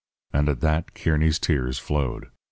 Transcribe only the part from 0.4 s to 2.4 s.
at that Kearny's tears flowed.